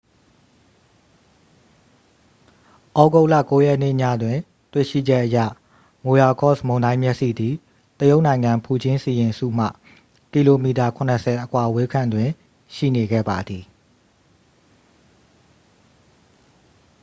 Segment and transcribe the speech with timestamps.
[2.95, 4.37] သြဂုတ်လ 9 ရက်နေ့ညတွင်
[4.73, 5.37] တွေ့ရှိချက်အရ
[6.05, 7.53] မိုရာကော့စ် မုန်တိုင်းမျက်စိသည်
[7.99, 9.67] တရုတ်နိုင်ငံ ဖူကျင်းစီရင်စုမှ
[10.31, 12.29] ကီလိုမီတာ ခုနစ်ဆယ် အကွာအဝေးခန့်တွင်
[12.75, 13.63] ရှိနေခဲ့ပါသည်